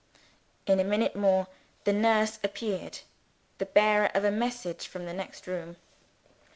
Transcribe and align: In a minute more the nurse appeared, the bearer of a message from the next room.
In 0.65 0.79
a 0.79 0.83
minute 0.83 1.15
more 1.15 1.45
the 1.83 1.93
nurse 1.93 2.39
appeared, 2.43 3.01
the 3.59 3.67
bearer 3.67 4.09
of 4.15 4.23
a 4.23 4.31
message 4.31 4.87
from 4.87 5.05
the 5.05 5.13
next 5.13 5.45
room. 5.45 5.75